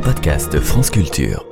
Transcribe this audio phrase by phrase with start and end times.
[0.00, 1.44] podcast France Culture.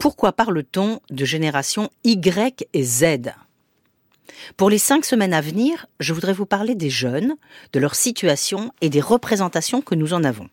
[0.00, 3.32] Pourquoi parle-t-on de génération Y et Z?
[4.56, 7.36] Pour les cinq semaines à venir, je voudrais vous parler des jeunes,
[7.72, 10.48] de leur situation et des représentations que nous en avons.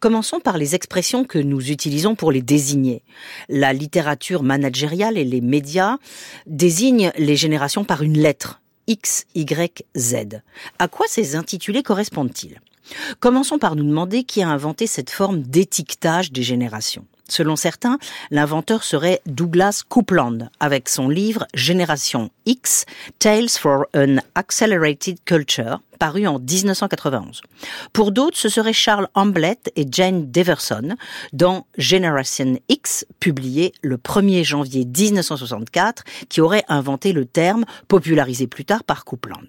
[0.00, 3.02] Commençons par les expressions que nous utilisons pour les désigner.
[3.48, 5.98] La littérature managériale et les médias
[6.46, 10.16] désignent les générations par une lettre, X, Y, Z.
[10.78, 12.60] À quoi ces intitulés correspondent-ils?
[13.20, 17.06] Commençons par nous demander qui a inventé cette forme d'étiquetage des générations.
[17.28, 17.98] Selon certains,
[18.30, 22.84] l'inventeur serait Douglas Coupland avec son livre Génération X,
[23.18, 27.40] Tales for an Accelerated Culture, paru en 1991.
[27.92, 30.96] Pour d'autres, ce serait Charles Hamblett et Jane Deverson
[31.32, 38.66] dans Generation X, publié le 1er janvier 1964, qui aurait inventé le terme, popularisé plus
[38.66, 39.46] tard par Coupland.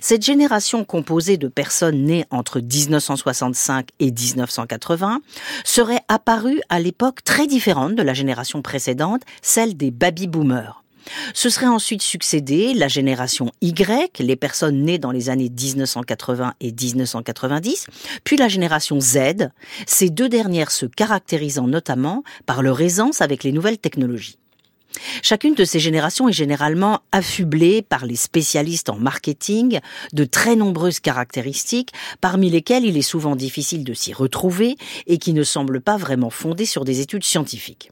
[0.00, 5.20] Cette génération composée de personnes nées entre 1965 et 1980
[5.64, 10.82] serait apparue à l'époque très différente de la génération précédente, celle des baby-boomers.
[11.34, 16.72] Ce serait ensuite succédé la génération Y, les personnes nées dans les années 1980 et
[16.72, 17.86] 1990,
[18.24, 19.50] puis la génération Z,
[19.86, 24.38] ces deux dernières se caractérisant notamment par leur aisance avec les nouvelles technologies.
[25.22, 29.80] Chacune de ces générations est généralement affublée par les spécialistes en marketing
[30.12, 35.32] de très nombreuses caractéristiques, parmi lesquelles il est souvent difficile de s'y retrouver et qui
[35.32, 37.90] ne semblent pas vraiment fondées sur des études scientifiques.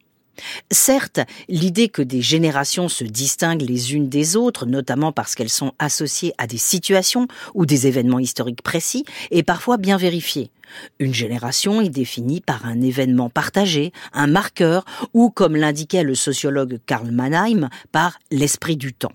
[0.71, 5.73] Certes, l'idée que des générations se distinguent les unes des autres, notamment parce qu'elles sont
[5.79, 10.51] associées à des situations ou des événements historiques précis, est parfois bien vérifiée.
[10.99, 16.79] Une génération est définie par un événement partagé, un marqueur, ou, comme l'indiquait le sociologue
[16.87, 19.13] Karl Mannheim, par l'esprit du temps.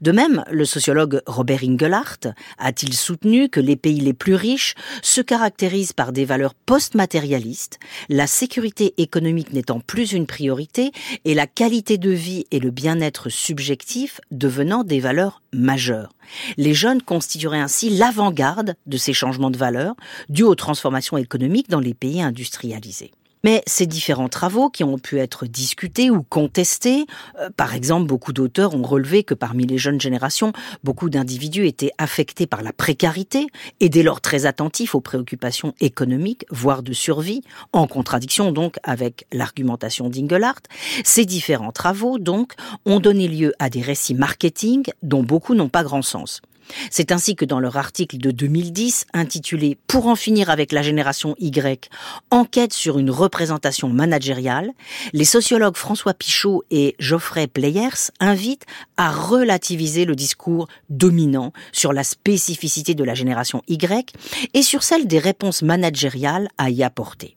[0.00, 5.20] De même, le sociologue Robert Ingelhardt a-t-il soutenu que les pays les plus riches se
[5.20, 7.78] caractérisent par des valeurs post-matérialistes,
[8.08, 10.92] la sécurité économique n'étant plus une priorité
[11.24, 16.12] et la qualité de vie et le bien-être subjectif devenant des valeurs majeures.
[16.56, 19.96] Les jeunes constitueraient ainsi l'avant-garde de ces changements de valeurs
[20.28, 23.12] dus aux transformations économiques dans les pays industrialisés.
[23.44, 27.06] Mais ces différents travaux qui ont pu être discutés ou contestés,
[27.38, 30.52] euh, par exemple, beaucoup d'auteurs ont relevé que parmi les jeunes générations,
[30.84, 33.46] beaucoup d'individus étaient affectés par la précarité
[33.80, 37.42] et dès lors très attentifs aux préoccupations économiques, voire de survie,
[37.72, 40.62] en contradiction donc avec l'argumentation d'Ingelhardt.
[41.04, 45.82] Ces différents travaux, donc, ont donné lieu à des récits marketing dont beaucoup n'ont pas
[45.82, 46.42] grand sens.
[46.90, 51.34] C'est ainsi que dans leur article de 2010 intitulé Pour en finir avec la génération
[51.38, 51.90] Y,
[52.30, 54.72] enquête sur une représentation managériale,
[55.12, 58.66] les sociologues François Pichot et Geoffrey Players invitent
[58.96, 64.14] à relativiser le discours dominant sur la spécificité de la génération Y
[64.54, 67.36] et sur celle des réponses managériales à y apporter.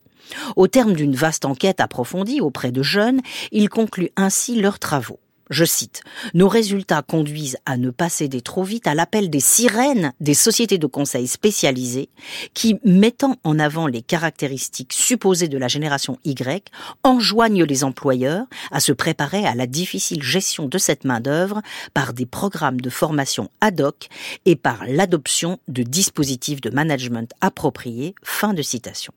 [0.55, 3.21] Au terme d'une vaste enquête approfondie auprès de jeunes,
[3.51, 5.19] ils concluent ainsi leurs travaux.
[5.49, 10.13] Je cite, Nos résultats conduisent à ne pas céder trop vite à l'appel des sirènes
[10.21, 12.09] des sociétés de conseil spécialisées
[12.53, 16.71] qui, mettant en avant les caractéristiques supposées de la génération Y,
[17.03, 21.61] enjoignent les employeurs à se préparer à la difficile gestion de cette main-d'œuvre
[21.93, 24.07] par des programmes de formation ad hoc
[24.45, 28.15] et par l'adoption de dispositifs de management appropriés.
[28.23, 29.13] Fin de citation.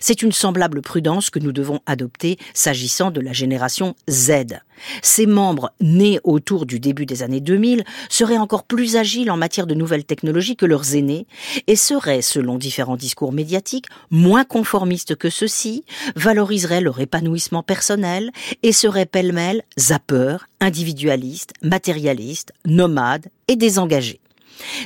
[0.00, 4.60] C'est une semblable prudence que nous devons adopter s'agissant de la génération Z.
[5.02, 9.66] Ces membres nés autour du début des années 2000 seraient encore plus agiles en matière
[9.66, 11.26] de nouvelles technologies que leurs aînés
[11.66, 15.84] et seraient, selon différents discours médiatiques, moins conformistes que ceux-ci,
[16.16, 18.30] valoriseraient leur épanouissement personnel
[18.62, 24.20] et seraient pêle-mêle zappeurs, individualistes, matérialistes, nomades et désengagés.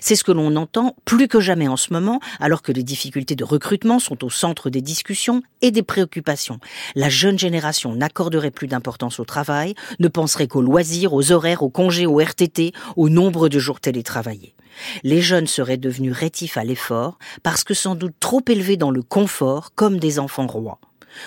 [0.00, 3.36] C'est ce que l'on entend plus que jamais en ce moment, alors que les difficultés
[3.36, 6.58] de recrutement sont au centre des discussions et des préoccupations.
[6.94, 11.70] La jeune génération n'accorderait plus d'importance au travail, ne penserait qu'aux loisirs, aux horaires, aux
[11.70, 14.54] congés, aux RTT, au nombre de jours télétravaillés.
[15.02, 19.02] Les jeunes seraient devenus rétifs à l'effort parce que sans doute trop élevés dans le
[19.02, 20.80] confort comme des enfants rois.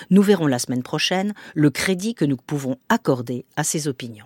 [0.09, 4.25] Nous verrons la semaine prochaine le crédit que nous pouvons accorder à ces opinions.